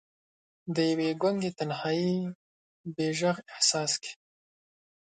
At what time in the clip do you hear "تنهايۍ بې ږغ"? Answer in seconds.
1.57-3.37